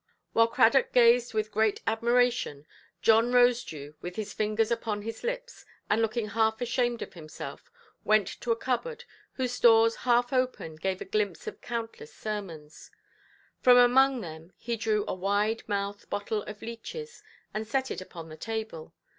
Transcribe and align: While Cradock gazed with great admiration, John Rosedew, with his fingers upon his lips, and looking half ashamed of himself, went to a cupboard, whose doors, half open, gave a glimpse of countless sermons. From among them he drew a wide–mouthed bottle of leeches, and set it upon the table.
While 0.33 0.47
Cradock 0.47 0.93
gazed 0.93 1.35
with 1.35 1.51
great 1.51 1.81
admiration, 1.85 2.65
John 3.03 3.31
Rosedew, 3.31 3.93
with 4.01 4.15
his 4.15 4.33
fingers 4.33 4.71
upon 4.71 5.03
his 5.03 5.23
lips, 5.23 5.63
and 5.91 6.01
looking 6.01 6.29
half 6.29 6.59
ashamed 6.59 7.03
of 7.03 7.13
himself, 7.13 7.69
went 8.03 8.27
to 8.41 8.49
a 8.51 8.55
cupboard, 8.55 9.05
whose 9.33 9.59
doors, 9.59 9.97
half 9.97 10.33
open, 10.33 10.77
gave 10.77 11.01
a 11.01 11.05
glimpse 11.05 11.45
of 11.45 11.61
countless 11.61 12.11
sermons. 12.11 12.89
From 13.59 13.77
among 13.77 14.21
them 14.21 14.53
he 14.57 14.75
drew 14.75 15.05
a 15.07 15.13
wide–mouthed 15.13 16.09
bottle 16.09 16.41
of 16.45 16.63
leeches, 16.63 17.21
and 17.53 17.67
set 17.67 17.91
it 17.91 18.01
upon 18.01 18.27
the 18.29 18.37
table. 18.37 18.95